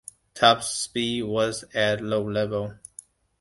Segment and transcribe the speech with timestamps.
[0.33, 2.73] Top speed was at low level.